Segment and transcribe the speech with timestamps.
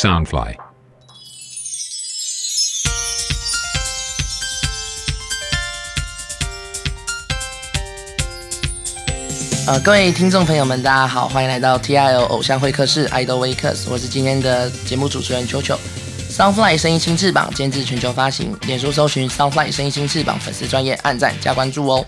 [0.00, 0.54] Soundfly。
[9.66, 15.78] 呃，各位听众朋友们，大家好，欢迎来到 TIL 偶像会客室 Idol Weekes，我是今天的节目主持人球球。
[16.30, 22.06] Soundfly 声音新翅膀监制全球发行，脸书搜寻 Soundfly 声音新翅膀粉丝专业按赞加关注哦。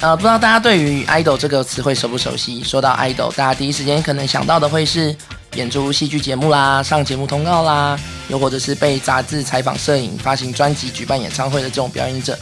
[0.00, 2.64] 呃，不知道大家对于 idol 这个词汇熟不熟悉？
[2.64, 5.14] 说到 idol，大家第一时间可能想到的会是
[5.54, 7.98] 演出戏剧节目啦、上节目通告啦，
[8.28, 12.38] 又或者是被杂志采访、摄影、发行专辑、举办演唱会的这种表演者。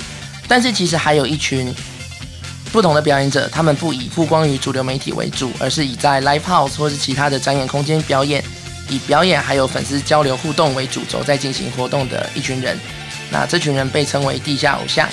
[0.47, 1.75] 但是其实还有一群
[2.73, 8.45] 不同的表演者，他们不以曝光于主流媒体为主，而是以在 live house 或是其他的展演空间表演，
[8.89, 12.79] 以表演还有粉丝交流互动为主轴在进行活动的一群人。
[13.31, 15.09] 那这群人被称为地下偶像，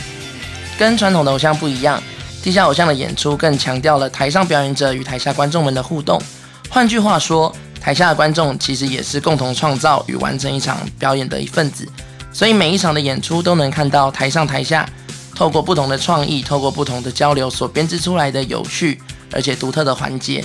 [0.77, 2.01] 跟传统的偶像不一样。
[2.43, 6.21] 地下偶像的演出更强调了台上表演者与台下观众们的互动。
[6.69, 7.53] 换句话说，
[7.87, 11.87] 台下的观众其实也是共同创造与完成一场表演的一份子。
[12.33, 14.85] 所以每一场的演出都能看到台上台下
[15.33, 18.99] 透过不同的创意，透过不同的交流所编织出来的有趣
[19.31, 20.43] 而且独特的环节。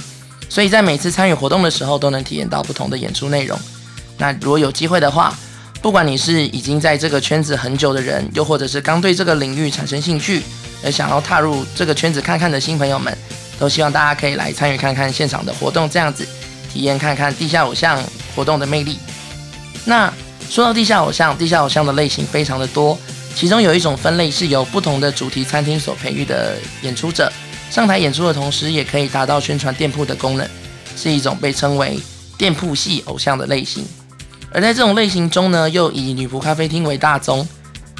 [0.48, 3.58] 所以在每次参与活动的时候，都能体验到不同的演出内容。
[4.18, 5.36] 那如果有机会的话，
[5.80, 10.44] 不管你是已经在这个圈子很久的人，又或者是刚对这个领域产生兴趣。
[10.84, 13.12] 而想要踏入这个圈子看看的新朋友们，
[13.58, 16.24] 都希望大家可以来参与看看现场的活动，这样子
[16.72, 18.02] 体验看看地下偶像
[18.34, 18.98] 活动的魅力。
[19.84, 20.12] 那
[20.48, 22.98] 说到地下偶像，地下偶像的类型非常的多，
[23.34, 27.32] 其中有一种分类是由不同的主题餐厅所培育的演出者
[27.70, 30.46] 上台演出的同时，也可以达到宣传店铺的功能，
[30.96, 31.98] 是一种被称为
[32.36, 33.84] 店铺系偶像的类型。
[34.52, 37.46] 而在这种类型中呢，又以女仆咖啡厅为大宗。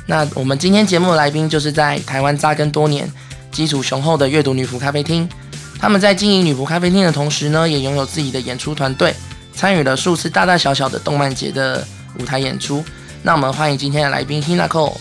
[0.06, 3.10] 那我们今天节目的来宾就是在台湾扎根多年、
[3.50, 5.26] 基础雄厚的阅读女仆咖啡厅。
[5.81, 9.13] 他们在经营女仆咖啡厅的同时呢，也拥有自己的演出团队，
[9.53, 11.85] 参与了数次大大小小的动漫节的
[12.19, 12.83] 舞台演出。
[13.21, 14.93] 那我们欢迎今天的来宾 Hinako。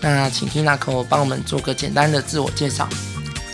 [0.00, 2.88] 那请 Hinako 帮我们做个简单的自我介绍。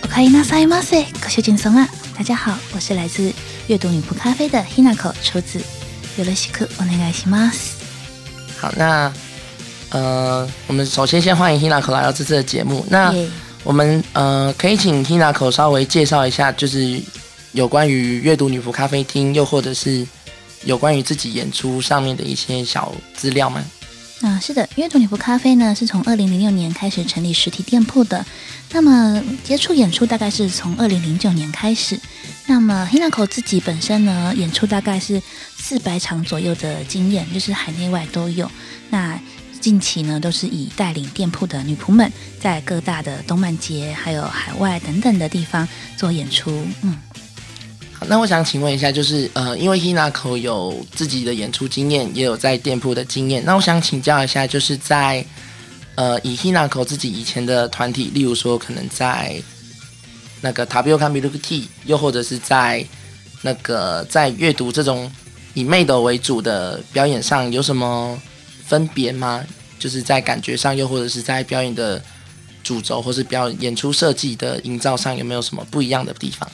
[0.02, 1.86] おかえりなさいませ、ご主人様。
[2.16, 3.32] 大家好，我是来自
[3.66, 5.58] 阅读女仆咖啡的 Hinako 厨子。
[6.18, 7.74] よろしくお願いします。
[8.60, 9.10] 好，那。
[9.90, 12.84] 呃，我们首先先欢迎 Hinako 来到这次的节目。
[12.90, 13.10] 那
[13.63, 17.01] 我们呃，可以请 Hinako 稍微介绍一下，就是
[17.53, 20.05] 有关于阅读女仆咖啡厅，又或者是
[20.65, 23.63] 有关于自己演出上面的一些小资料吗？
[24.21, 28.25] 啊，是的，阅读女仆咖啡呢是从二零零六年开始成立实体店铺的。
[28.71, 31.99] 那么接触演出大概是从二零零九年开始。
[32.45, 35.21] 那么 Hinako 自己本身呢，演出大概是
[35.57, 38.49] 四百场左右的经验，就是海内外都有。
[38.89, 39.19] 那
[39.63, 45.65] 近期呢，都是以带领店铺的女仆们，在各大的动漫节、还有海外等等的地方
[45.95, 46.51] 做演出。
[46.81, 46.97] 嗯，
[47.93, 55.25] 好，那我想请问一下，就是呃，因为 Hinako 有自己的演出经验，也有在店铺的经验，那我想请教一下，就是在
[55.95, 59.41] 呃，以 Hinako 自己以前的团体，例如说可能在
[60.41, 62.85] 那个 W k a m i l u T，又或者是在
[63.41, 65.09] 那个在阅读这种
[65.53, 68.21] 以妹斗为主的表演上，有什么？
[68.73, 69.45] 分别吗？
[69.77, 72.03] 就是在感觉上，又或者是在表演的
[72.63, 76.49] 主轴，或是表演演出设计的营造上，有没有什么不一样的地方？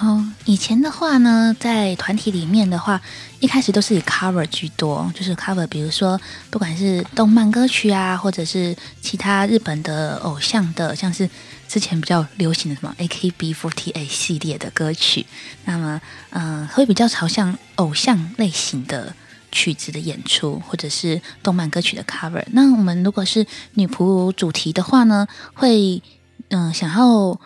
[0.00, 3.00] 哦，以前的话呢，在团体里面的话，
[3.38, 6.20] 一开始都是以 cover 居多，就是 cover，比如说
[6.50, 11.30] 不管是动漫歌曲啊，或者是其他日本的偶像的，像是
[11.68, 15.24] 之前比较流行的什么 AKB48 系列的歌曲，
[15.66, 16.00] 那么
[16.30, 19.14] 嗯，会比较朝向偶像类型的。
[19.54, 22.44] 曲子的演出，或者是动漫歌曲的 cover。
[22.50, 26.02] 那我们如果是女仆主题的话呢，会
[26.48, 27.40] 嗯想要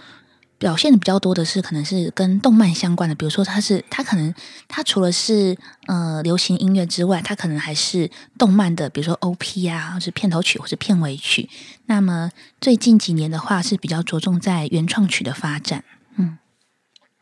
[0.56, 3.14] 表现的比较多的是，可能是跟动漫相关的。
[3.14, 4.34] 比如说，它是它可能
[4.66, 11.48] 它除了是呃流行音乐之外，它可能还是动漫的，比如说 OP 啊，或是片头曲或者片尾曲。
[11.86, 12.30] 那么
[12.60, 15.84] 最近几年的话，是比较着重在原创曲的发展。
[16.16, 16.38] 嗯，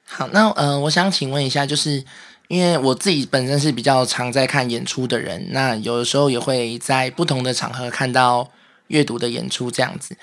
[0.06, 2.04] 好，那呃，我想请问一下，就是。
[2.48, 8.50] 因为我自己本身是比较常在看演出的人，那有的时候也会在不同的场合看到
[8.88, 10.16] 阅读的演出这样子。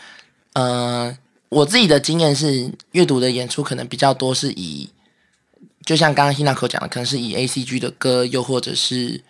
[0.54, 1.18] 呃，
[1.50, 4.90] 我自己的经验是，阅读的演出可能比较多是以，
[5.86, 9.22] 就像刚刚希纳口讲的，可能是以 A C G 的歌，又或者是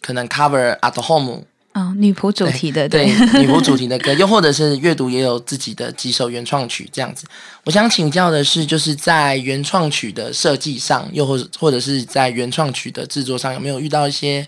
[0.00, 1.44] 可能 cover at home。
[1.74, 3.06] 哦，女仆主题的对，
[3.40, 7.26] 女仆主题的歌，又或者是阅读也有自己的几首原创曲这样子。
[7.64, 14.46] 我想请教的是，就是在原创曲的设计上，又或者或者是在原创曲的制作上，有没有遇到一些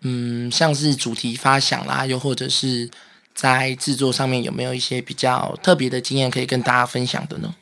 [0.00, 2.90] 嗯，像是主题发想啦，又或者是
[3.32, 7.54] 在制作上面有没有一些比较特别的经验可以跟大家分享的呢？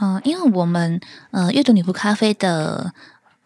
[0.00, 1.00] 嗯，因为我们
[1.30, 2.92] 呃，阅读女仆咖啡的。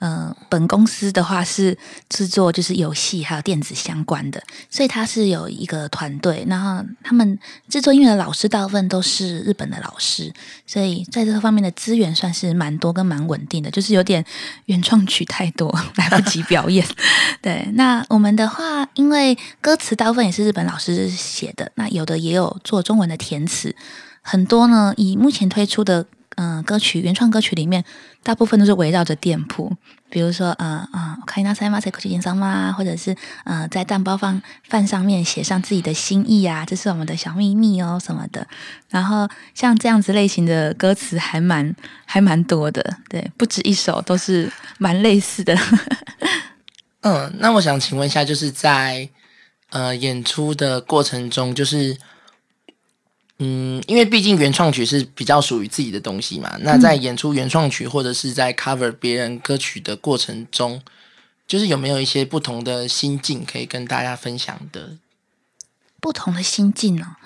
[0.02, 1.78] 呃，本公司的话是
[2.08, 7.38] 制作就是游戏还有电子相关的，所以它是有一个团队，然后他们
[7.69, 10.32] 制作音乐的老师大部分都是日本的老师，
[10.66, 14.25] 所以在这方面的资源算是蛮多跟蛮稳定的，就是有点
[14.64, 16.84] 原创曲太多来不及表演。
[17.40, 23.76] 对，那我们的话，因为歌词大部分也是日本老师写的，那有的也有做中文的填词，
[24.20, 26.06] 很多呢以目前推出的。
[26.37, 27.84] 嗯，歌曲原创歌曲里面，
[28.23, 29.76] 大部分都是围绕着店铺，
[30.08, 33.14] 比如说，呃，呃，看那塞马塞口气经商嘛，或者是，
[33.44, 38.46] 呃，在蛋包饭饭上面写上自己的心意啊，这是我们的小秘密哦，什么的。
[38.88, 41.75] 然后像这样子类型的歌词还蛮
[42.06, 45.56] 还蛮多的，对，不止一首，都是蛮类似的。
[47.02, 49.08] 嗯，那我想请问一下，就是在
[49.70, 51.96] 呃演出的过程中，就是。
[53.42, 56.56] 嗯，因为毕竟原创曲是比较属于自己的东西嘛。
[56.60, 60.80] 那在演出原创曲或者是在 cover 别人歌曲的过程中，
[61.48, 64.96] 就是有没有一些不同的心境可以跟大家分享的？
[66.00, 67.16] 不同的心境呢？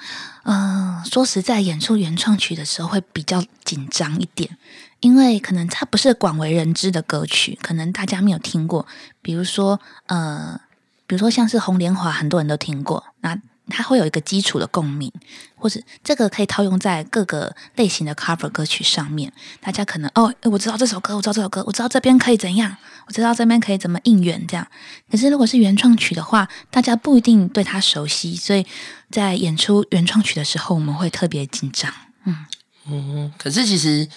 [0.44, 4.56] 嗯，说实在，演出原创曲的时候会比较紧张一点，
[5.00, 8.86] 因为可能它不是广为人知的歌曲，可能大家没有听过。
[9.22, 10.60] 比如说，呃，
[11.06, 13.04] 比如说像是《红莲华》，很多人都听过。
[13.20, 15.12] 那它会有一个基础的共鸣，
[15.56, 19.32] 或者这个可以套用在各个类型的 cover 歌曲上面。
[19.60, 22.76] 大家可能哦，我知道这首歌，我知道这首歌，我知道这边可以怎样，
[23.06, 24.66] 我知道这边可以怎么应援这样。
[25.10, 28.64] 可是如果是原创曲的话，大家不一定对它熟悉，所以
[29.10, 31.92] 在演出原创曲的时候，我们会特别紧张。
[32.24, 32.46] 嗯
[32.88, 34.08] 嗯，可是其实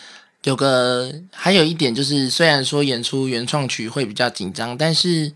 [0.43, 5.33] 有个还有一点就是，虽然说演出原创曲会比较紧张，但是。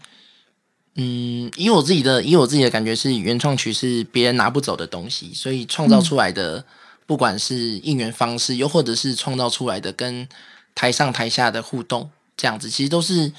[0.95, 6.63] 嗯，以我自己的以我自己的感觉是，原创曲是别人拿不走的东西，所以创造出来的，
[7.06, 10.28] 不管是应援方式，又或者是创造出来的跟
[10.75, 13.31] 台上台下的互动，这样子其实都是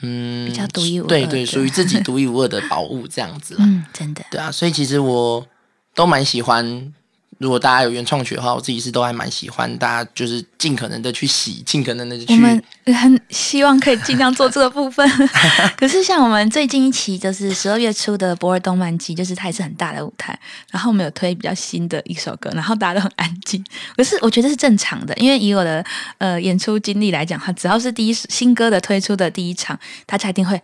[0.00, 3.56] 嗯比较独一无二，对对，属于自己独一无二的宝物，这样子。
[3.58, 4.24] 嗯，真的。
[4.30, 5.46] 对啊，所以其实我
[5.94, 6.92] 都蛮喜欢。
[7.38, 12.32] 如果大家有原创曲的话，我自己是都还蛮喜欢，大家就是尽可能的去洗，尽可能的去。
[12.32, 15.06] 我们很希望可以尽量做这个部分。
[15.76, 20.38] 可是像我们最近一期就是十二月初的博尔动漫季，就是它也是很大的舞台，
[20.70, 23.62] 然后我们有推比较新的一首歌，然后大家都很安静。
[23.96, 25.84] 可是我觉得是正常的，因为以我的
[26.18, 30.56] 呃演出经历来讲，哈只要是第一新歌的推出的第一场，大家一定会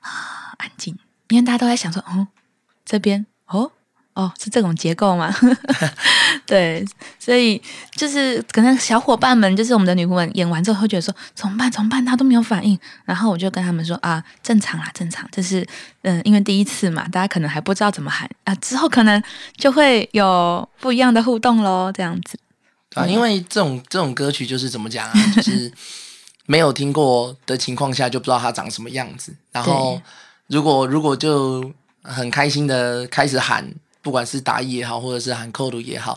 [0.00, 0.98] 啊安静，
[1.28, 2.26] 因为大家都在想说，哦
[2.84, 3.70] 这边哦。
[4.16, 5.30] 哦，是这种结构吗？
[6.46, 6.82] 对，
[7.18, 7.60] 所以
[7.94, 11.70] 就是可能小伙伴们，就是我们的女仆们演完之后会觉得说怎么办？
[11.70, 12.02] 怎么办？
[12.02, 12.78] 她都没有反应。
[13.04, 15.66] 然后我就跟他们说啊，正常啦，正常，就是
[16.00, 19.22] 嗯，因为第一次嘛，大家可能还不知道怎么喊啊，之后可能
[19.58, 22.38] 就会有不一样的互动喽，这样子
[22.94, 23.04] 啊。
[23.04, 25.70] 因为这种这种歌曲就是怎么讲啊， 就是
[26.46, 29.36] 没有听过的情况下就不知道它长什么样子。
[29.52, 30.00] 然后
[30.46, 31.70] 如果如果就
[32.00, 33.70] 很开心的开始喊。
[34.06, 36.16] 不管是打野也好，或者是喊扣度也好，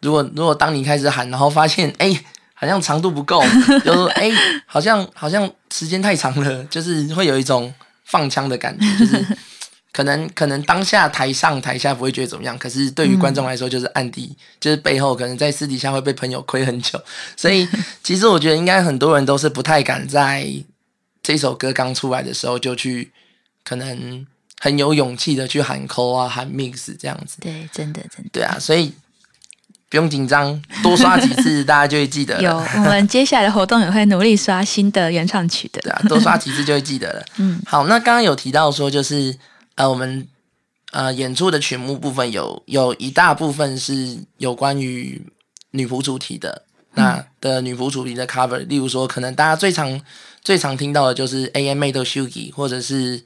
[0.00, 2.18] 如果如果当你开始喊，然后发现哎，
[2.54, 3.44] 好像长度不够，
[3.84, 4.30] 就是哎，
[4.64, 7.70] 好像好像时间太长了，就是会有一种
[8.04, 9.26] 放枪的感觉，就是
[9.92, 16.98] 可能可能当下台上台下不会觉得怎么样，可是对于观众来说，就是暗地就是背后可能在私底下会被朋友亏很久，
[17.36, 17.68] 所以
[18.02, 20.50] 其实我觉得应该很多人都是不太敢在
[21.22, 23.12] 这首歌刚出来的时候就去
[23.62, 24.26] 可能。
[24.58, 27.36] 很有勇气的去喊 call 啊，喊 mix 这样子。
[27.40, 28.30] 对，真的，真的。
[28.32, 28.92] 对啊，所以
[29.90, 32.40] 不用紧张，多刷几次，大家就会记得。
[32.40, 35.80] 有，我们接下来的活动也会努力刷新的原创曲的。
[35.82, 37.24] 对啊，多刷几次就会记得了。
[37.36, 39.36] 嗯，好，那刚刚有提到说，就是
[39.74, 40.26] 呃，我们
[40.92, 45.22] 呃演出的曲目部分有有一大部分是有关于
[45.72, 46.62] 女仆主题的，
[46.94, 50.00] 那的女仆主题的 cover，例如说，可能大家最常
[50.42, 53.22] 最常听到的就是 A M A 的 Shugi，或者是。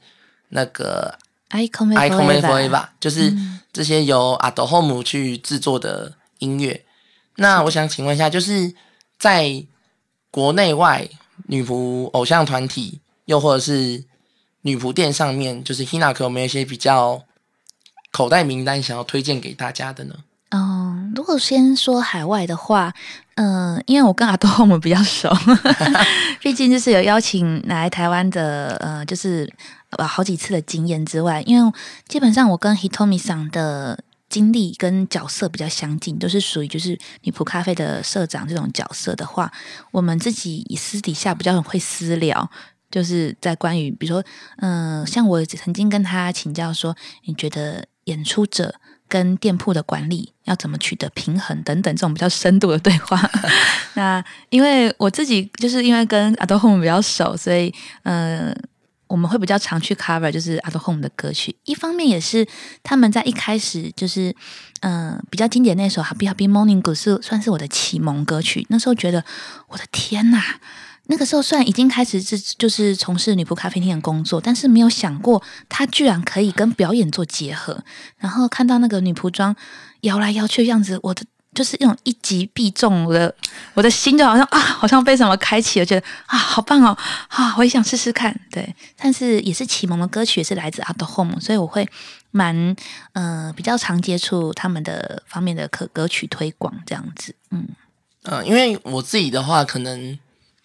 [0.51, 1.17] 那个
[1.49, 3.33] Icon Forever，就是
[3.73, 6.85] 这些由阿斗 home 去制作的音乐。
[7.35, 8.73] 那我想请问一下，就是
[9.17, 9.65] 在
[10.29, 11.09] 国内外
[11.47, 14.03] 女仆偶像团体，又或者是
[14.61, 17.23] 女仆店上面，就是 Hina 可有没有一些比较
[18.11, 20.15] 口袋名单想要推荐给大家的呢？
[20.49, 22.93] 嗯，如果先说海外的话，
[23.35, 25.29] 嗯，因为我跟阿斗 home 比较熟，
[26.41, 29.51] 毕竟就是有邀请来台湾的，呃，就是。
[29.97, 31.73] 呃，好几次的经验之外，因为
[32.07, 39.51] 基本上我跟 Hitomi 桑的经历跟角色比较相近，都是属于就是女仆咖啡的社长这种角色的话，
[39.91, 42.49] 我们自己私底下比较会私聊，
[42.89, 44.23] 就是在关于比如说，
[44.59, 46.95] 嗯，像我曾经跟他请教说，
[47.25, 48.73] 你觉得演出者
[49.09, 53.29] 跟店铺的管理要怎么取得平衡等等这种比较深度的对话。
[53.95, 58.55] 那因为我自己就是因为跟 a d o Home 比较熟，所以嗯。
[59.11, 62.47] 我们会比较常去 cover 就是 At Home 的歌曲，一方面也是
[62.81, 64.33] 他们在一开始就是
[64.79, 69.23] 嗯比较经典那首 Happy Happy Morning 歌是算是我的启蒙歌曲，那时候觉得
[69.67, 70.41] 我的天呐！
[71.07, 77.83] 那个时候虽然已经开始是就是从事女仆咖啡厅的工作，但是没有想过它居然可以跟表演做结合。
[78.17, 79.53] 然后看到那个女仆装
[80.01, 83.33] 摇来摇去的样子，我的就是那种一击必中，我的
[83.73, 86.97] 我的心就好像啊，好像被什么开启了，觉得啊，好棒哦，
[87.29, 88.37] 啊，我也想试试看。
[88.51, 91.87] 对，但是也是启蒙的歌曲，也是来自 At Home，所以我会
[92.31, 92.75] 蛮
[93.13, 97.35] 呃比较常接触他们的方面的可歌曲推广这样子。
[97.51, 97.67] 嗯
[98.23, 100.17] 嗯，因为我自己的话可能。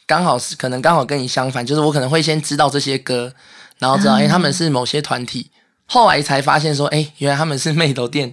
[0.08, 3.34] 刚好是可能刚好跟你相反，就是我可能会先知道这些歌，
[3.80, 5.50] 然后知道哎他们是某些团体，
[5.84, 8.32] 后来才发现说哎原来他们是 妹头店，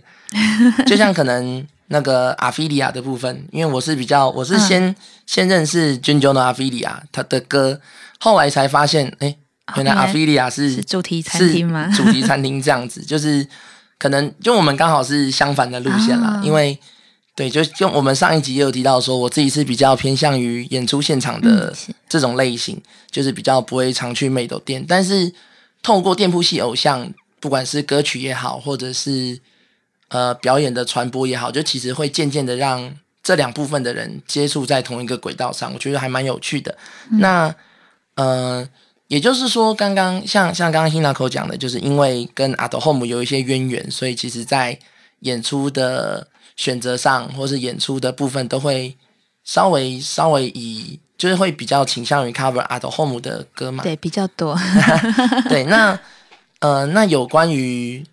[0.85, 4.93] 就像可能那个阿菲利亚的部分，因为我是比较我是先
[5.25, 7.79] 先认识 Junjo 的阿菲利亚他的歌，
[8.19, 9.33] 后来才发现哎
[9.77, 11.89] 原来阿菲利亚是主题餐厅吗？
[11.95, 13.47] 主题餐厅这样子，就是
[13.97, 16.77] 可能就我们刚好是相反的路线啦，因为。
[17.35, 21.73] 对，就就我们上一集也有提到说，我自己是比较偏向于演出现场的
[22.07, 24.85] 这种类型，就是比较不会常去美斗店。
[24.87, 25.33] 但是
[25.81, 29.39] 透过店铺系偶像，不管是歌曲也好，或者是
[30.13, 36.77] 呃表演的传播也好，就其实会渐渐的让这两部分的人接触在同一个轨道上，我觉得还蛮有趣的。
[37.19, 37.53] 那
[38.15, 38.65] 呃，
[39.07, 44.79] 也就是说，刚刚像像刚刚 Hinako 讲的，就是因为跟 At Home 有一些渊源，所以其实在
[45.19, 46.27] 演出的。
[46.55, 48.95] 选择上或是演出的部分都会
[49.43, 53.83] 稍微稍微以就是会比较倾向于 cover at home 的歌嘛？
[53.83, 54.55] 对，比较多。
[55.49, 55.99] 对，那
[56.59, 58.05] 呃，那有关于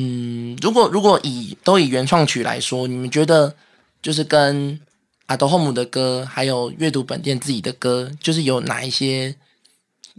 [0.00, 3.56] 嗯，如果如果以都以原创曲来说，你们觉得
[4.00, 4.78] 就是跟
[5.26, 9.34] 阿德霍姆的歌，还有阅读本店自己的歌，就是有哪一些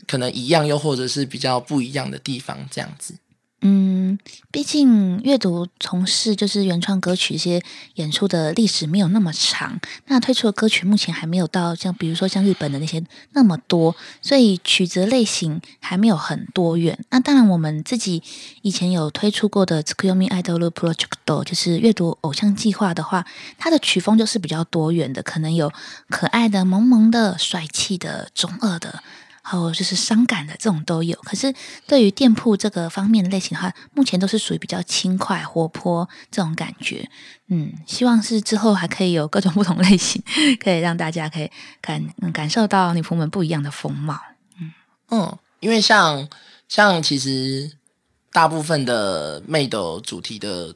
[0.05, 2.67] 可能一样，又或者是比较不一样的地方？
[2.69, 3.15] 这样子。
[3.61, 4.17] 嗯，
[4.51, 7.61] 毕竟阅读从事就是原创歌曲一些
[7.95, 16.97] 演出的历史没有那么长，那推出的歌曲目前还没有到像比如说像日本的那些那么多，所以曲子类型还没有很多元。
[17.09, 18.23] 那当然，我们自己
[18.61, 23.25] 以前有推出过的 s k u m i Idol Project，就是阅读偶像计划的话，
[23.57, 25.69] 它的曲风就是比较多元的，可能有
[26.09, 29.03] 可爱的、萌萌的、帅气的、中二的。
[29.43, 31.53] 哦就是伤感的这种都有，可是
[31.87, 37.09] 对于店铺这个方面的类型的话，目前都是属于比较轻快活泼这种感觉。
[37.47, 40.21] 嗯，希望是之后还可以有各种不同类型，
[40.61, 41.49] 可以让大家可以
[41.81, 44.19] 感感受到女仆们不一样的风貌。
[44.59, 44.71] 嗯
[45.09, 46.29] 嗯，因为像
[46.67, 47.71] 像其实
[48.31, 50.75] 大部分的妹斗主题的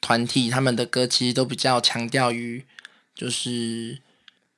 [0.00, 2.64] 团体，他们的歌其实都比较强调于
[3.14, 4.00] 就是。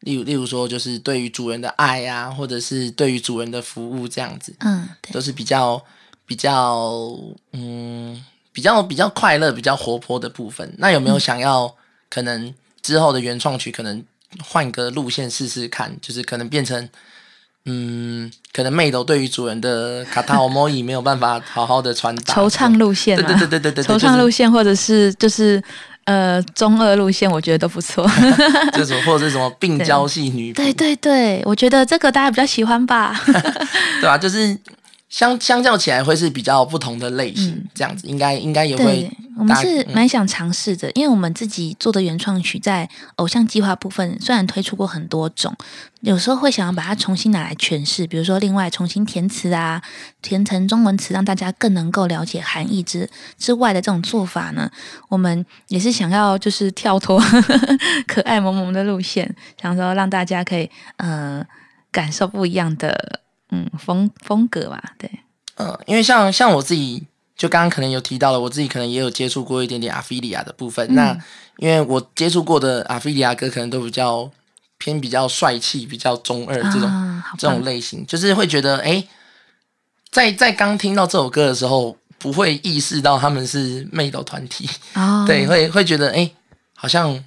[0.04, 5.82] 例如，例如说，就是对于主人的爱呀，或者是对于主人的服务这样子，嗯，都是比较
[6.26, 7.18] 比较
[7.52, 10.75] 嗯比较比较快乐、比较活泼的部分。
[10.78, 11.75] 那有没有想要
[12.11, 14.04] 可能之后的原创曲，可能
[14.42, 15.96] 换个路线试试看？
[16.02, 16.88] 就是可能变成
[17.64, 25.62] 嗯，可能妹斗对于主人的卡塔奥莫伊没有办法好好的传达 惆怅路线，对对对对对对，惆怅路线，或者是就是。
[26.04, 28.06] 呃，中二路线我觉得都不错，
[28.75, 33.18] 这种或者是什么病娇系女，对对对，我觉得这个大家比较喜欢吧，
[34.00, 34.18] 对吧？
[34.18, 34.56] 就是
[35.14, 39.09] 相相较起来会是比较不同的类型，这样子应该应该也会。
[39.38, 45.54] 我们是蛮想尝试的，因为我们自己做的原创曲在偶像计划部分虽然推出过很多种，
[46.00, 49.80] 有时候会想要把它重新拿来诠释，比如说另外重新填词啊，
[50.21, 54.68] 填成中文词，让大家更能够了解含义之之外的这种做法呢，
[55.09, 57.23] 我们也是想要就是跳脱
[58.09, 61.44] 可爱萌萌的路线，想说让大家可以呃
[61.92, 63.21] 感受不一样的
[63.54, 65.11] 嗯风风格吧，对，
[65.56, 67.04] 嗯，因为像像我自己。
[67.37, 70.94] 就刚刚可能有提到了，我自己可能也有接触过一点点阿菲利亚的部分。
[70.94, 71.18] 那
[71.56, 74.30] 因为我接触过的阿菲利亚歌，可能都比较
[74.78, 79.04] 偏比较帅气、比较中二这种这种类型，就是会觉得，哎，
[80.12, 86.30] 在在刚听到这首歌的时候，不会意识到他们是妹斗团体，哦对，会会觉得，哎，
[86.76, 87.23] 好像。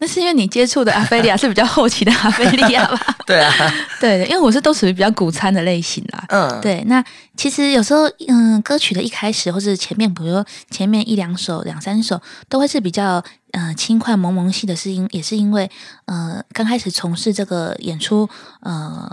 [0.00, 3.16] 那是因为你接触的阿菲利亚 是比较后期的阿菲利亚吧？
[3.26, 3.52] 对啊，
[4.00, 6.24] 对因为我是都属于比较古餐的类型啦。
[6.28, 6.82] 嗯，对。
[6.86, 7.04] 那
[7.36, 15.70] 其实有时候，嗯，歌曲的一开始或是前面，比如说前面一两首、两三首，都会是比较呃轻快萌萌系的，是因也是因为
[16.06, 18.28] 呃刚开始从事这个演出
[18.60, 19.08] 呃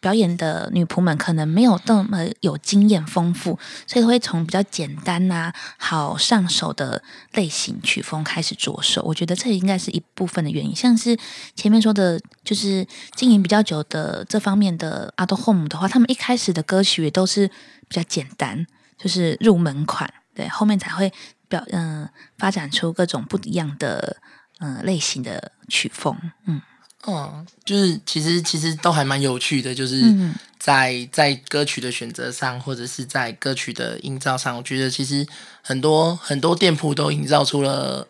[0.00, 9.02] 表演的女仆们可能没有那么有经验丰富，所以会从比较简单呐、好上手的类型曲风开始着手。
[9.02, 10.74] 我觉得这应该是一部分的原因。
[10.74, 11.18] 像是
[11.54, 17.48] 前面说的，就是经营比较久的这方面的 Art Home 的话，他们一开始的歌曲也都是
[17.88, 18.66] 比较简单，
[18.98, 21.12] 就是入门款，对，后面才会
[21.48, 22.08] 表嗯、
[22.38, 24.18] 发展出各种不一样的
[24.60, 26.60] 嗯、呃类型的曲风，嗯
[27.06, 35.26] 嗯，就是其实其实都还蛮有趣的，就是嗯在在歌曲的选择上，或者是在歌曲的营造上，我觉得其实
[35.62, 38.06] 很多很多店铺都营造出了，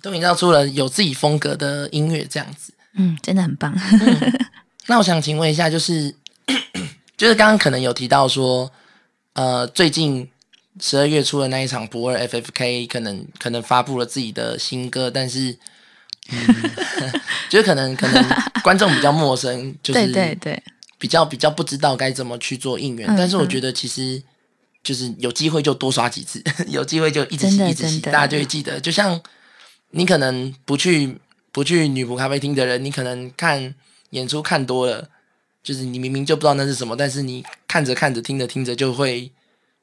[0.00, 2.72] 都营造出了有自己风格的音乐这样子。
[2.94, 3.74] 嗯，真的很棒。
[4.86, 6.14] 那我想请问一下，就是
[7.16, 8.70] 就是刚刚可能有提到说，
[9.32, 10.30] 呃，最近
[10.80, 15.58] 十二月初的那一场不二 FFK 可能可能发布了自己的新歌，但是，
[16.30, 18.24] 嗯，就是可能可能
[18.62, 20.62] 观众比较陌生，就是 对对对，
[20.98, 24.22] 比较比较不知道该怎么去做应援，嗯但是我觉得其实
[24.82, 28.80] 就是有机会就多刷几次， 有机会就一直洗一直洗，大家就会记得。
[28.80, 29.20] 就像
[29.90, 31.18] 你可能不去
[31.52, 33.74] 不去女仆咖啡厅的人，你可能看
[34.10, 35.08] 演出看多了，
[35.62, 39.30] 就是你明明就不知道那是什么，但是你看着看着听着听着就会。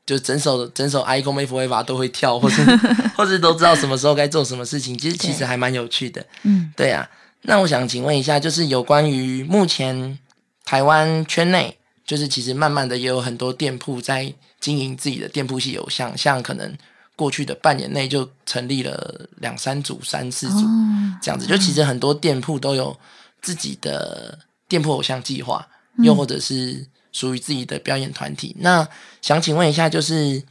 [0.06, 2.64] 就整首整首《I Come Forever》都会跳，或是
[3.16, 6.26] 或是都知道什么时候该做什么事情，其实其实还蛮有趣的。
[6.44, 6.74] 嗯。
[6.76, 7.10] 对啊，
[7.44, 10.20] 那我想请问一下，就是有关于目前
[10.66, 16.74] 台湾圈内，就是其实慢慢的也有很多店铺在经营自己的店铺系偶像，像可能
[17.16, 22.98] 过去的半年内就成立了两三组、三四组、哦，这样子，就其实很多店铺都有
[23.42, 25.66] 自己的店铺偶像计划，
[25.98, 28.54] 又或者是属于自己的表演团体。
[28.60, 28.86] 那
[29.22, 30.44] 想请问一下，就是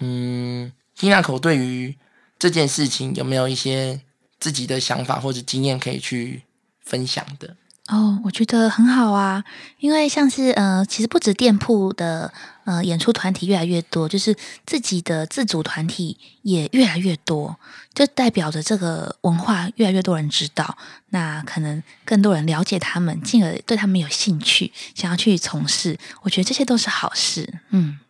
[0.00, 1.94] 嗯蒂娜口对于
[2.38, 4.00] 这件事情有没有一些
[4.40, 6.42] 自己的想法或者经验可以去
[6.80, 7.56] 分享的？
[7.88, 9.44] 哦，我觉得很好啊，
[9.78, 12.32] 因为像是呃，其实不止店铺的
[12.64, 17.56] 呃演出团体越来越多，就是自己的自主团体也越来越多，
[17.94, 20.76] 就代表着这个文化越来越多人知道，
[21.10, 25.96] 那可能更多人了解他们，进而对他们有兴趣，想要去从事。
[26.22, 27.60] 我觉得这些都是好事。
[27.70, 28.00] 嗯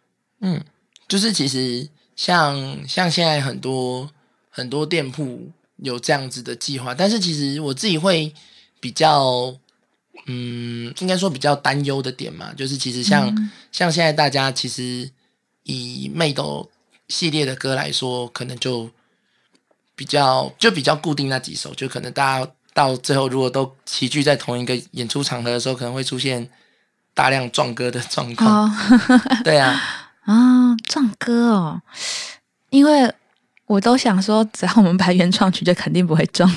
[0.40, 0.64] 嗯，
[1.06, 4.10] 就是其实像像现在很多
[4.48, 8.34] 很多店铺有这样子的计划，但是其实我自己会
[8.80, 9.54] 比较，
[10.26, 15.10] 嗯，应该说比较担忧的点嘛，就是其实像、像现在大家其实
[15.64, 16.68] 以妹斗
[17.08, 18.90] 系列的歌来说，可能就
[19.94, 26.50] 比较就比较固定那几首，就可能大家到最后如果都齐聚在同一个演出场合的时候，可能会出现
[27.14, 28.64] 大量撞歌的状况。
[28.64, 28.72] 哦。
[29.44, 29.80] 对啊，
[30.26, 31.82] 啊，撞歌哦，
[32.70, 33.12] 因为
[33.66, 36.48] 我都想说，只要我们排原创曲，就肯定不会中，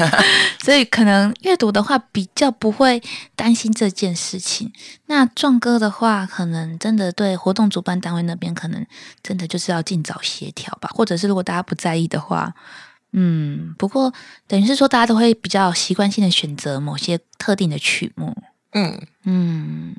[0.62, 3.02] 所以可能阅读的话比较不会
[3.34, 4.70] 担心这件事情。
[5.06, 8.84] 那壮歌的话，可能真的对活动主办单位那边，可能
[9.22, 12.54] 真的就是要尽早协调吧，或者是如果大家不在意的话。
[13.12, 14.14] 嗯，不过
[14.46, 18.36] 等于是说，大家都会比较习惯性的选择某些特定的曲目。
[18.70, 19.96] 嗯，嗯，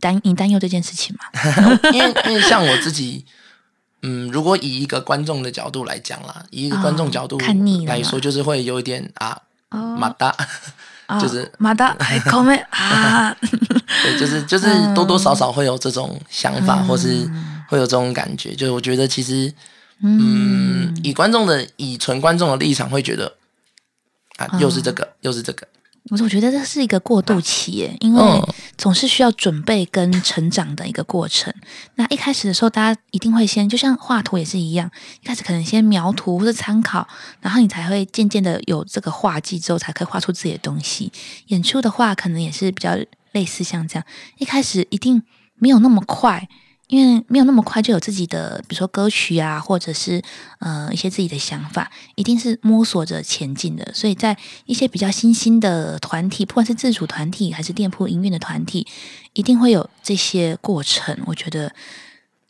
[0.00, 1.24] 担你担忧这件事情吗？
[1.94, 3.24] 因为因为像我自己，
[4.02, 7.38] 嗯，如果以一个观众的角度来讲啦，以一个观众角度
[7.86, 9.96] 来说，就是会有一点啊，哦。
[9.96, 10.34] 马达，
[11.06, 13.34] 啊 就是马达哎， 口妹啊，
[14.02, 17.28] 对，就是就是多多少少会有这种想法，或是
[17.68, 18.54] 会有这种感觉。
[18.54, 19.52] 就是我觉得其实，
[20.02, 23.34] 嗯，以观众的以纯观众的立场，会觉得
[24.36, 25.66] 啊，又是这个，又是这个，
[26.10, 31.52] 我我觉得这是一个过渡期耶，因为嗯总是需要准备跟成长的一个过程。
[31.96, 34.88] 那一开始的时候，大家一定会先，就像画图也是一样，
[35.22, 37.06] 一开始可能先描图或者参考，
[37.40, 41.10] 然后你才会渐渐的有这个画技之后，才可以画出自己的东西。
[41.48, 42.96] 演出的话，可能也是比较
[43.32, 44.04] 类似像这样，
[44.38, 45.22] 一开始一定
[45.56, 46.48] 没有那么快。
[46.88, 50.22] 因为没有那么快就有自己的，比如说歌曲啊，或者是
[50.60, 53.90] 呃一些自己的想法，一定是摸索着前进的。
[53.92, 58.86] 所以在一些比较新兴的团体，不管是自主团体还是店铺营运的团体，
[59.32, 61.18] 一定会有这些过程。
[61.26, 61.72] 我觉得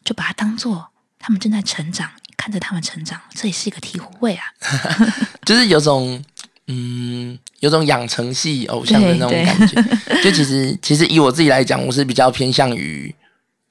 [0.04, 4.44] 就把它当做他们正在成长，看着他们成长，这也是一个体会啊。
[5.46, 6.22] 就是有种
[6.66, 9.82] 嗯，有种养成系偶像的那种感觉。
[10.22, 13.14] 就其实其实以我自己来讲，我是比较偏向于，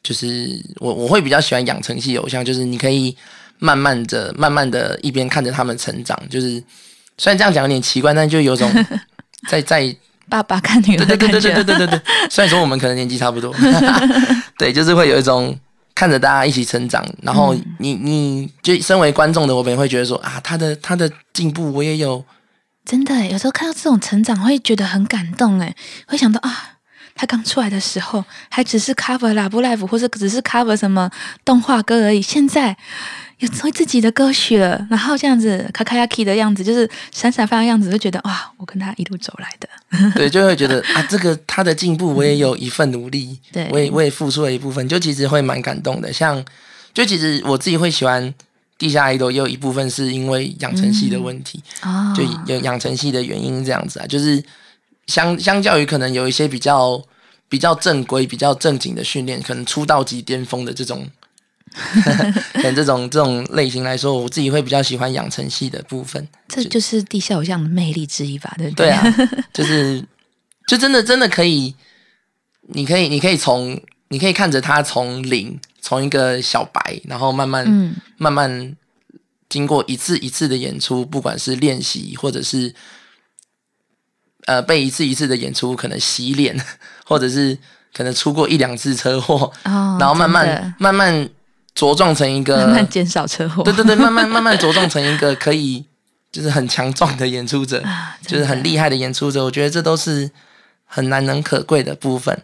[0.05, 3.17] 就是我我会比较喜欢养成系偶像，就是你可以
[3.57, 6.63] 慢慢的、慢慢的一边看着他们成长，就是
[7.17, 8.71] 虽然这样讲有点奇怪，但就有种
[9.49, 9.95] 在在
[10.29, 13.51] 爸爸看女儿的感对对对对对，对对对对，虽然说我们可能年纪差不多，
[14.59, 15.57] 对，就是会有一种
[15.95, 22.23] 看着大家一起成长，然后你你就身为观众的我们也会觉得说啊，他的他的进步我也有。
[22.85, 26.74] 真的，有时候看到这种成长，会觉得很感动哎，会想到啊，
[27.15, 31.09] 他刚出来的时候还只是 cover 啦不 life 或者只是 cover 什么
[31.45, 32.75] 动画歌而已，现在
[33.39, 40.11] 有成为自己的歌曲了，然后这样子卡卡亚 k 的样子，就是闪闪发亮样子，就觉得哇，我跟他一路走来的。
[40.13, 46.11] 对， 就会觉得啊，这个他的进步，我也有一份努力，对我也我也付出了一部分，就其实会蛮感动的。
[46.11, 46.43] 像，
[46.93, 48.33] 就其实我自己会喜欢
[48.77, 52.23] 地下 idol，也有一部分是因为养成系的问题，哦，就
[52.53, 54.43] 有养成系的原因这样子啊，就是
[55.07, 57.01] 相相较于可能有一些比较
[57.47, 61.07] 比较正规、比较正经的训练，可能出道即巅峰的这种，
[62.53, 66.27] 可能这种这种类型来说，我自己会比较喜欢养成系的部分。
[66.47, 69.03] 这就是地下偶像的魅力之一吧，对不对啊，
[69.53, 70.03] 就是
[70.67, 71.75] 就真的真的可以，
[72.69, 78.75] 你可以你可以从你可以看着他从零从一个小白，然后慢慢、嗯慢慢
[79.49, 82.73] 经过一次一次的演出，不管是练习或者是
[84.45, 86.59] 呃被一次一次的演出可能洗脸，
[87.05, 87.57] 或者是
[87.93, 91.29] 可能出过一两次车祸，哦，然后慢慢慢慢
[91.75, 95.83] 茁壮成一个慢慢减少车祸，对对对，慢慢 慢慢茁壮成一个可以
[96.31, 99.43] 就是很强壮的演出者，啊，就是很厉害的演出者。
[99.43, 100.29] 我觉得这都是
[100.85, 102.37] 很难能可贵的部分。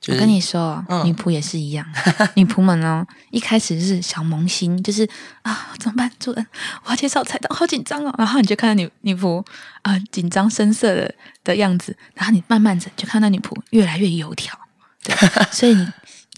[0.00, 1.84] 就是我跟你说，嗯女仆也是一样，
[2.34, 5.08] 女仆们哦，一开始是小萌新，就是
[5.42, 6.46] 啊，怎么办，主人，
[6.84, 8.14] 我要介绍菜单，好紧张哦。
[8.16, 9.44] 然后你就看到女女仆
[9.82, 14.56] 啊紧张生涩的的样子，然后你慢慢的就看到女仆越来越油条，
[15.02, 15.14] 对，
[15.50, 15.88] 所以你。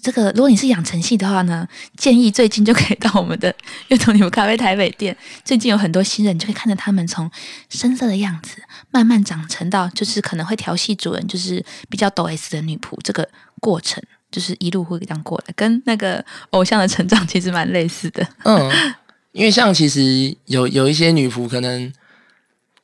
[0.02, 1.68] 这个，如果你是养成系的话呢，
[1.98, 3.54] 建议最近就可以到我们的
[3.88, 5.14] 阅读女仆咖啡台北店。
[5.44, 7.30] 最近有很多新人，你就可以看着他们从
[7.68, 13.28] 深色的样子，慢慢长成到就是可能会调戏主人，就是比较抖 S 的女仆这个
[13.60, 18.26] 过程，就是一路会这样过来，跟那个偶像的成长其实蛮类似的。
[18.44, 18.70] 嗯，
[19.32, 21.92] 因为像其实有有一些女仆可能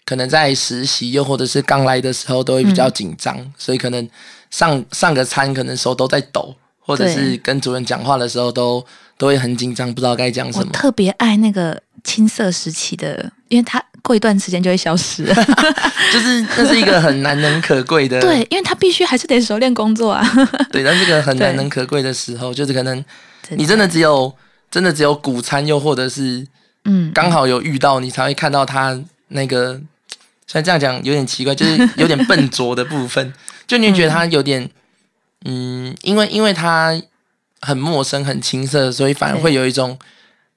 [0.05, 4.09] 可能在实习又或者是刚来的时候都会比较紧张，所以可能
[4.51, 8.85] 上上个餐可能手都在抖，或者是跟主人讲话的时候都
[9.19, 10.67] 都会很紧张，不知道该讲什么。
[10.69, 15.35] 我特别爱那个青涩时期的，因为他过一段时间就会消失了。
[16.15, 20.25] 就是那是一个很难能可贵的， 对，因为他必须还是得熟练工作啊。
[20.71, 23.05] 对，但这个很难能可贵的时候，就是可能
[23.51, 24.33] 你真的只有
[24.71, 26.47] 真的只有午餐，又或者是
[26.85, 28.97] 嗯，刚好有遇到，你才会看到他
[29.29, 29.75] 那个，
[30.47, 33.35] 虽然这样讲有点奇怪，就是有点笨拙的部分，
[33.67, 34.71] 就你觉得他有点，
[35.45, 36.97] 嗯，因为因为他
[37.61, 39.99] 很陌生、很青涩，所以反而会有一种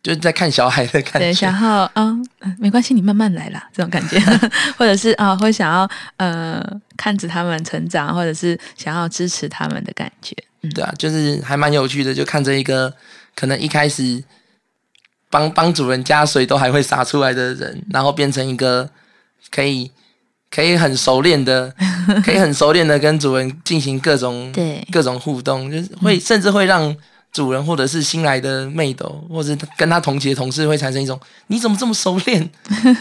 [0.02, 1.62] 就是在看小孩的感对，觉想。
[1.62, 4.20] 要嗯、嗯没关系，你慢慢来啦，这种感觉，
[4.78, 6.64] 或者是啊，会想要呃
[6.96, 10.36] 看着他们成长，或者是想要支持他们的感觉。
[10.62, 12.94] 嗯，对啊，就是还蛮有趣的，就看着一个
[13.36, 14.24] 可能一开始
[15.30, 18.90] 帮帮主人加水都还会洒出来的人，然后变成一个
[19.52, 19.92] 可以
[20.50, 21.74] 可以很熟练的，
[22.26, 26.96] 可以很熟练的跟主人进行各种对各种互动，就是会、甚至会让
[27.32, 32.50] 主人或者是新来的妹斗，或者跟他同级的同事会产生一种你怎么这么熟练？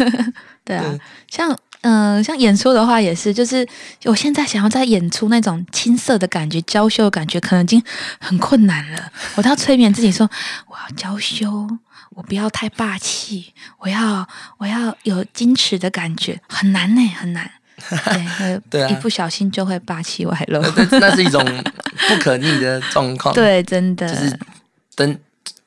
[0.64, 1.50] 对啊，对像
[1.82, 3.66] 嗯、呃像演出的话也是，就是
[4.04, 7.82] 我现在想要再演出那种青涩的感觉、娇羞的感觉，可能已经
[8.18, 9.10] 很困难了。
[9.36, 10.28] 我都要催眠自己说，
[10.66, 11.66] 我要娇羞，
[12.10, 14.26] 我不要太霸气，我要
[14.58, 17.50] 我要有矜持的感觉，很难呢，很难。
[17.88, 20.60] 对， 呃对啊一不小心就会霸气外露。
[20.98, 21.40] 那是一种
[22.08, 23.34] 不可逆的状况。
[23.34, 24.38] 对，真的，就是
[24.94, 25.18] 等，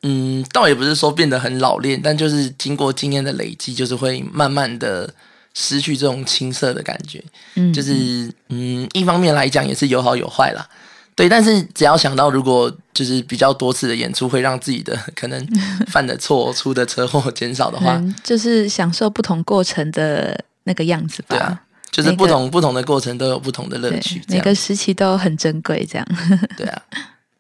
[0.04, 5.14] 嗯，倒也不是说变得很老练，但就是经过经验的累积，就是会慢慢的
[5.54, 7.24] 失去这种青涩的感觉。
[7.56, 10.68] 嗯，就是，嗯，一方面来讲也是有好有坏啦。
[11.14, 15.46] 对，但是只要想到如果就是比较多次的演出会让自己的可能
[15.88, 21.36] 犯的错、 出的车祸减少的话，嗯，就是享受不同过程的那个样子吧。
[21.36, 21.62] 对啊，
[21.92, 26.08] 就是不同不同的过程都有不同的乐趣，每个时期都很珍贵，这样。
[26.58, 26.82] 对啊。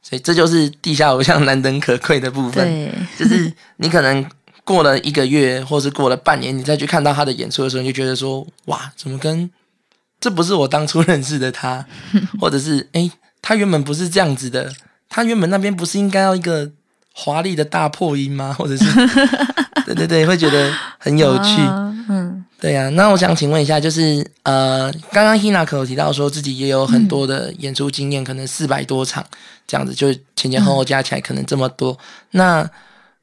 [0.03, 2.65] 所以这就是地下偶像难能可贵的部分。
[2.65, 4.29] 对，就是你可能
[4.65, 9.49] 过了一个月，或是过了半年，你再去看到他的演出的时候，你就觉得说，哇，怎么跟
[10.19, 11.85] 这不是我当初认识的他，
[12.41, 13.09] 或者是诶，
[13.41, 14.73] 他原本不是这样子的，
[15.07, 16.69] 他原本那边不是应该要一个
[17.13, 18.53] 华丽的大破音吗？
[18.57, 18.83] 或者是，
[19.85, 21.61] 对对对，会觉得很有趣。
[22.61, 29.25] 对呀、那我想请问一下，就是呃，刚刚 Hina 可有提到说自己也有很多的演出经验，可能四百多场
[29.65, 31.97] 这样子，就前前后后加起来可能这么多。
[32.29, 32.69] 那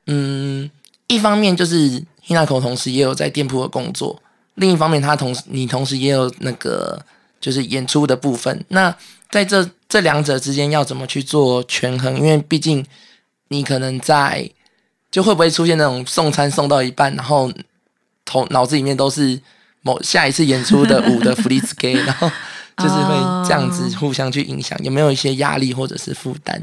[0.08, 0.68] 嗯，
[1.06, 4.20] 一方面就是 Hina 可同时也有在店铺的工作，
[4.56, 7.00] 另一方面他同时你同时也有那个
[7.40, 8.64] 就是演出的部分。
[8.66, 8.92] 那
[9.30, 12.16] 在这这两者之间要怎么去做权衡？
[12.16, 12.84] 因为毕竟
[13.46, 14.50] 你可能在
[15.12, 17.48] 就会不会出现那种送餐送到一半，然后
[18.28, 19.40] 头脑子里面都是
[19.80, 22.30] 某下一次演出的 舞的 f l e e s k 然后
[22.76, 23.14] 就是会
[23.48, 26.60] 这样子互相去影响，有没有一些压力或者是负担？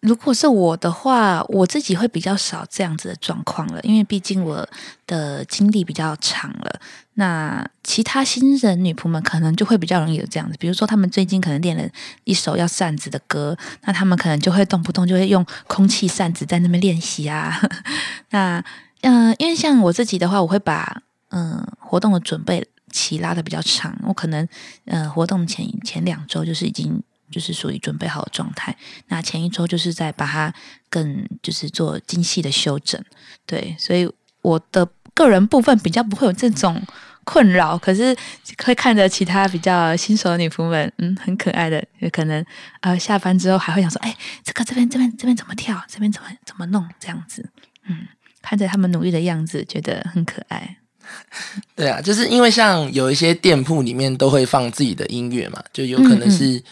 [0.00, 4.68] 如果是我的话，我自己会比较少这样子的状况了，因为毕竟我
[5.08, 6.80] 的经历比较长了。
[7.14, 11.82] 那其他新人女仆们可能就会比较容易有这样子，比如说他们最近可能练了
[12.22, 17.60] 一首要扇子的歌，那他们可能就会动不动就会用空气扇子在那边练习啊。
[18.30, 18.62] 那
[19.02, 24.48] 嗯，因为像我自己的话，我会把嗯活动的准备期拉的比较长，我可能
[24.86, 27.02] 呃活动前前两周就是已经。
[27.30, 28.74] 就是属于准备好的状态，
[29.08, 30.50] 那前一周就是在把它
[30.88, 32.98] 更就是做精细的修整，
[33.44, 36.82] 对，所以我的个人部分比较不会有这种
[37.24, 38.16] 困扰，可是
[38.64, 42.42] 会看着其他比较新手的女仆们，嗯，很可爱的，有可能
[42.80, 47.46] 呃下班之后还会想说，哎，这个这边这边这边怎么跳，这边怎么怎么弄这样子，
[47.86, 48.08] 嗯，
[48.42, 50.78] 看着他们努力的样子，觉得很可爱。
[51.74, 56.62] 对啊，就是因为像有一些店铺里面都会放自己的音乐嘛，就有可能是。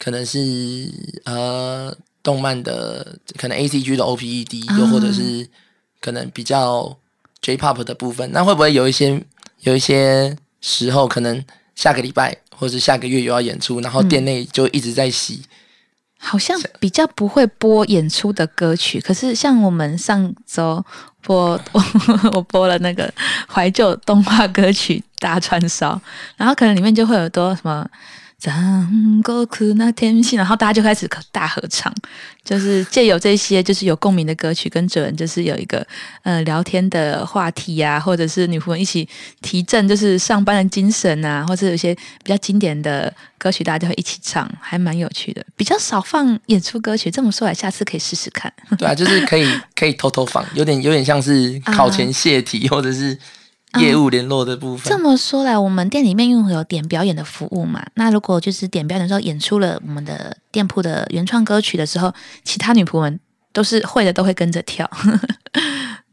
[0.00, 0.88] 可能是
[1.24, 1.92] 呃，
[2.22, 5.44] 动漫的可能 A C G 的 O P E D，又或者是
[6.00, 6.96] 可能比较
[7.42, 9.20] J Pop 的部分，那会不会有一些
[9.62, 11.44] 有一些时候，可能
[11.74, 15.42] 下个礼拜或者下个月又要演出，然后店内就一直在洗？
[16.18, 20.84] 好像比较不会播演出的歌曲，可是像我们上周
[21.22, 21.58] 播，
[22.34, 23.10] 我播了那个
[23.48, 25.94] 怀旧动画歌曲《大串烧》，
[26.36, 27.88] 然后可能里面就会有多什么。
[28.38, 31.92] 张国酷那天性，然后大家就开始大合唱，
[32.44, 35.84] 就是借由这些就是有共鸣的歌曲，跟主人就是有一个
[36.22, 39.08] 呃聊天的话题呀，或者是女仆们一起
[39.42, 45.44] 提振就是上班的精神啊，或者有些比较经典的歌曲，大家就会一起唱，还蛮有趣的。
[45.56, 48.52] 比较少放演出歌曲，这么说来，下次可以试试看。
[48.78, 53.18] 对啊，就是可以可以偷偷放，有点有点像是考前泄题，或者是。
[53.78, 54.90] 业务联络的部分。
[54.90, 57.84] 这么说来，我们店里面因为有点表演的服务嘛？
[57.94, 63.20] 那如果就是点表演的时候演出了我们的店铺的原创歌曲的时候，其他女仆们
[63.52, 64.90] 都是会的，都会跟着跳。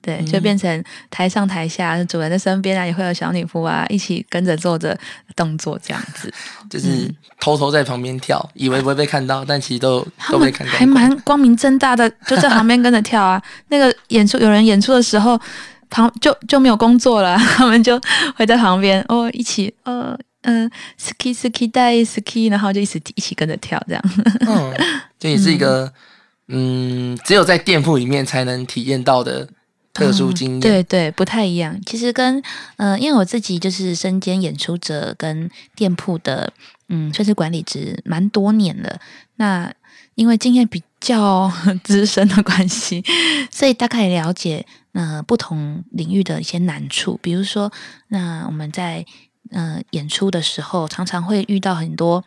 [0.01, 4.95] 对，就变成台上台下主人的身边啊，也会有小女仆啊一起跟着做着
[5.35, 6.31] 动作，这样子。
[6.69, 13.41] 就是偷偷在旁边跳，以为不会被看到，但其实都都被看到，还蛮光明正大的，就在旁边跟着跳啊。
[13.69, 15.39] 那个演出有人演出的时候。
[15.89, 17.99] 旁就就没有工作了， 他们就
[18.35, 20.69] 会在旁边哦，一起呃嗯
[20.99, 24.03] ，ski ski 带 ski，然后就一起一起跟着跳这样。
[24.47, 24.73] 嗯，
[25.17, 25.91] 这也是一个
[26.47, 29.47] 嗯，只有在店铺里面才能体验到的
[29.93, 30.59] 特殊经验。
[30.59, 31.79] 对对，不太一样。
[31.85, 32.41] 其实跟
[32.77, 36.53] 呃，因为我自己就是身兼演出者跟店铺的
[36.89, 38.99] 嗯，算是管理职蛮多年了。
[39.37, 39.73] 那
[40.13, 41.51] 因为经验比较
[41.83, 43.03] 资深的关系，
[43.51, 44.65] 所以大概了解。
[44.97, 47.69] 呃不同领域的一些难处，比如说，
[48.07, 49.05] 那我们在
[49.51, 52.23] 呃演出的时候，常常会遇到很多，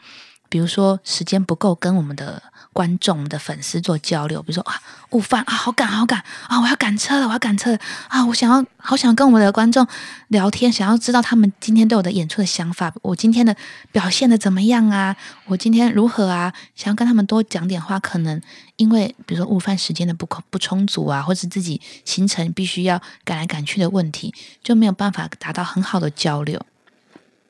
[0.49, 2.43] 比如说时间不够跟我们的。
[2.75, 4.81] 观众的粉丝做交流，比如说啊，
[5.11, 9.85] 午饭啊，好赶好赶啊，我要赶车了，我要赶车了啊，我想要好想跟我们的观众
[10.29, 13.57] 聊天，想要知道他们今天对我的演出的想法，我今天的
[13.91, 15.17] 表现的怎么样啊？
[15.47, 16.55] 我今天如何啊？
[16.77, 18.41] 想要跟他们多讲点话，可能
[18.77, 24.33] 因为比如说午饭时间的不不充足啊，或者自己行程必须要赶来赶去的问题，
[24.63, 26.65] 就没有办法达到很好的交流。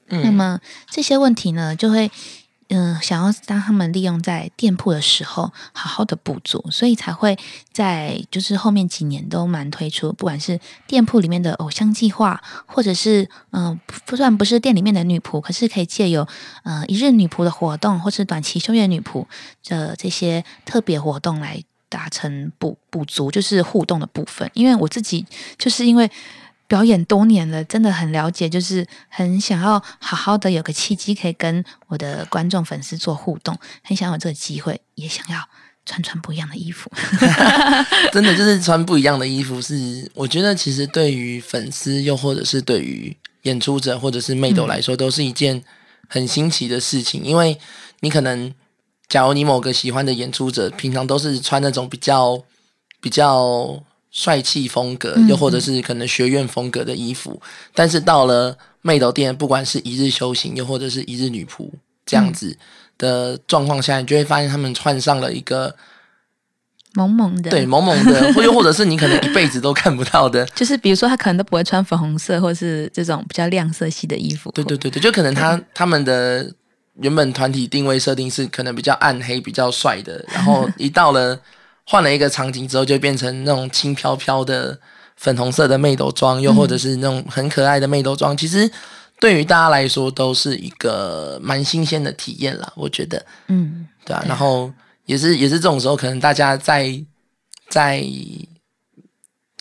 [0.06, 0.58] 那么
[0.88, 2.10] 这些问题呢，就会。
[2.70, 7.38] 嗯，想要当他们利用在店铺的时候，好好的补足，所以才会
[7.72, 16.28] 在就是后面几年都蛮推出，不管是店铺里面的偶像计划，或者是嗯，虽然不是店里面的女仆，可是可以借由
[16.64, 19.24] 呃一日女仆的活动，或是短期休业女仆
[19.64, 24.50] 的这些特别活动来达成补补足，就是互动的部分。
[24.52, 25.24] 因为我自己
[25.56, 26.10] 就是因为。
[26.68, 35.42] 表演多年了，真的很了解，就是很想要好好的有个契机，可以跟我的观众粉丝做互动，很想有这个机会，也想要
[35.86, 36.92] 穿穿不一样的衣服。
[38.12, 45.64] 真的就是穿不一样的衣服，是我觉得其实对于粉丝，又或者是对于演出者，或者是妹斗来说，都是一件
[46.06, 47.24] 很新奇的事情。
[47.24, 47.58] 因为
[48.00, 48.52] 你可能，
[49.08, 52.42] 假如你某个喜欢的演出者，平常都是穿那种比较
[53.00, 53.82] 比较。
[54.10, 57.40] 帅气风格，又或者是可能学院风格的衣服，
[57.74, 61.68] 但是到了妹斗店，不管是一日修行，又或者是一日女仆
[62.06, 62.56] 这样子
[62.96, 65.76] 的状况下，你就会发现他们穿上了一个
[66.94, 74.50] 萌萌的，对萌萌的， 或又或者是你可能一辈子都看不到的，就是比如说他可能都不会穿粉红色，或是这种比较亮色系的衣服。
[74.52, 76.50] 对对对对，就可能他他们的
[76.94, 81.38] 原本团体定位设定是可能比较暗黑、比较帅的，然后一到了。
[81.90, 84.78] 换了一个场景之后，就变成那种轻飘飘的
[85.16, 88.36] 粉红色的妹斗装，又或者是那种很可爱的妹斗装。
[88.36, 88.70] 其实
[89.18, 94.70] 对于大家来说都是一个蛮新鲜的体验啦，我觉得，嗯，对啊，然后
[95.06, 97.02] 也是也是这种时候，可能大家在
[97.70, 98.04] 在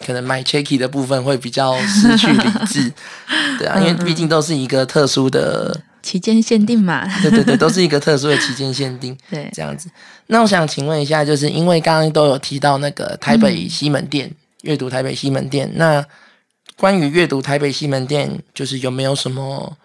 [0.05, 2.91] 可能买 checky 的部分会比较失去理智，
[3.57, 9.89] 对啊，因为毕竟都是一个特殊的，期间限定嘛，对对对，都是一个特殊的期间限定， 对，这样子。
[10.27, 16.05] 那我想请问一下，就是因为刚刚都有提到那个台北西门店阅读台北西门店，那
[16.77, 19.75] 关于阅读台北西门店，就是有没有什么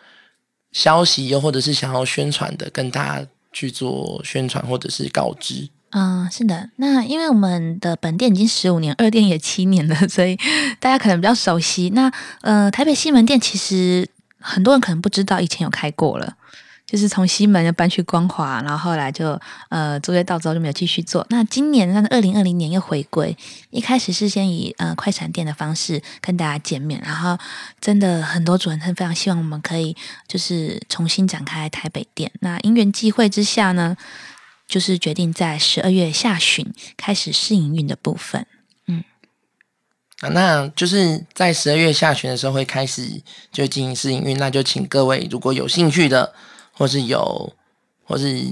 [0.70, 5.68] 消息，又或者是想要宣传的，跟大家去做宣传或者是告知？
[5.90, 6.70] 嗯，是的。
[6.76, 10.38] 那因为我们的本店已经十五年，二店也七年了，所以
[10.80, 11.90] 大家可能比较熟悉。
[11.90, 14.08] 那呃，台北西门店其实
[14.42, 16.36] 很多人可能不知道，以前有开过了。
[16.84, 21.24] 就是从西门就搬去光华，然后后来就呃租约到之后就没有继续做。
[21.30, 23.34] 那今年那二零二零年又回归，
[23.70, 27.38] 一开始是先以呃快闪店的方式跟大家见面，然后
[27.80, 29.96] 真的很多主人非常希望我们可以
[30.28, 32.30] 就是重新展开台北店。
[32.40, 33.96] 那因缘际会之下呢，
[34.68, 38.46] 就是决定在十二月下旬开始试营运的部分。
[40.22, 43.20] 啊，那就是在十二月下旬的时候会开始
[43.52, 46.32] 就进行试营运，那就请各位如果有兴趣的。
[46.74, 47.52] 或是有，
[48.02, 48.42] 或是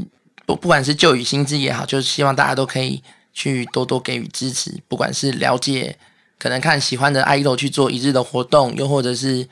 [0.44, 3.02] 不不管是旧与新知也好，就是希望大家都可以
[3.32, 4.78] 去多多给予支持。
[4.86, 5.96] 不管是了解，
[6.38, 9.48] 可能看喜欢的 idol 去做一日的活动，又或者是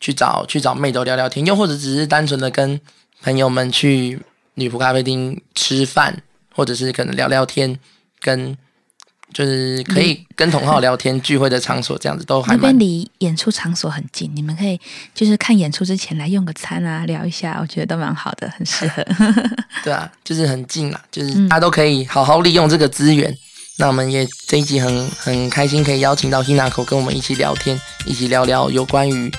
[0.00, 2.78] 去找去找妹豆聊聊天，又或者只是单纯的跟
[3.22, 4.20] 朋友们去
[4.54, 7.78] 女仆咖啡厅吃饭，或者是可能聊聊天，
[8.20, 8.58] 跟。
[9.33, 14.79] 就是可以跟同号聊天聚会的场所，这样子都还那边离演出场所很近，你们可以
[15.13, 19.05] 就是看演出之前来用个餐啊，聊一下，我觉得都蛮好的，很适合。
[19.83, 23.35] 对啊，就是很近啊，就是大家都可以好好利用这个资源。
[23.77, 29.29] 那我们也这一集很很开心，可以邀请到 Hinako 跟我们一起聊天，一起聊聊有关于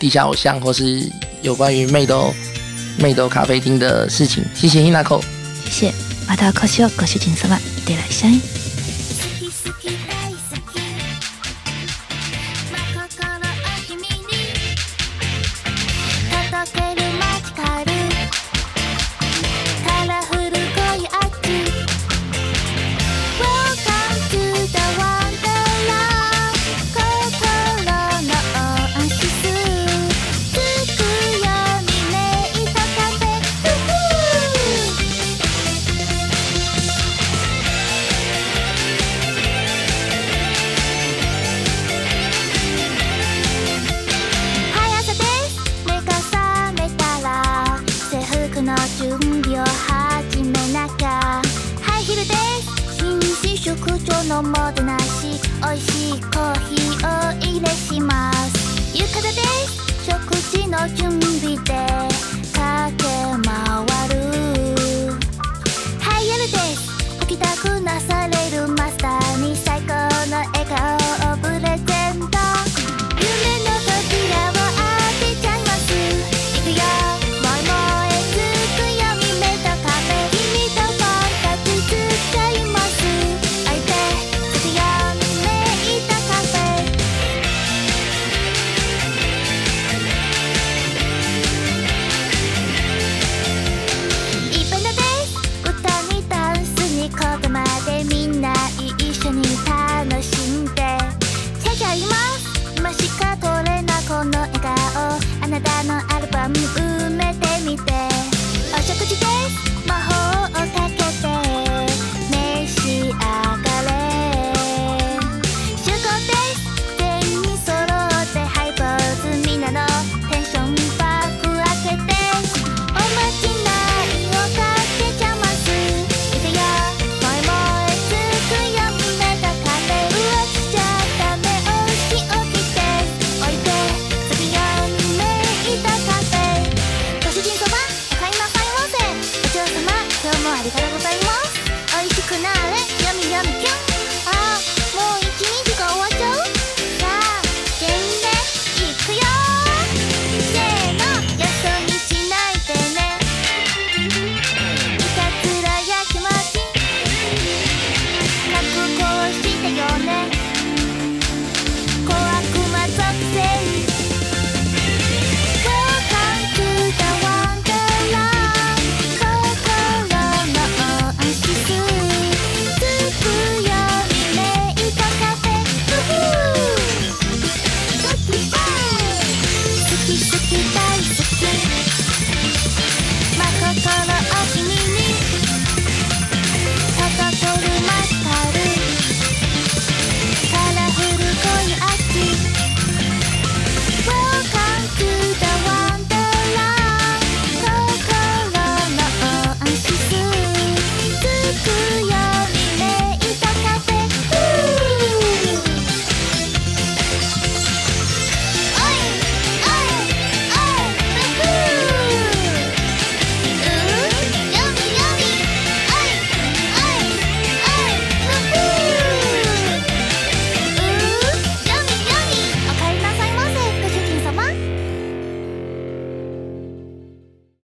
[0.00, 1.08] 地下偶像或是
[1.42, 2.34] 有关于妹豆
[2.98, 4.42] 妹豆咖啡厅的事情。
[4.56, 5.22] 谢谢 Hinako，
[5.66, 5.92] 谢谢。
[6.26, 8.69] またお越しをご主人様いってらっしゃい。